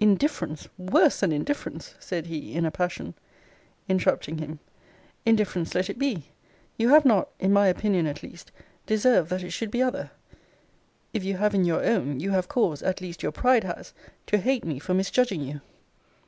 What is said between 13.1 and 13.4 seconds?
your